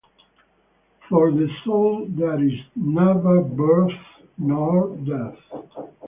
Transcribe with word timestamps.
For 1.07 1.29
the 1.31 1.47
soul 1.63 2.07
there 2.09 2.43
is 2.43 2.59
never 2.75 3.39
birth 3.43 3.91
nor 4.39 4.95
death. 4.97 5.37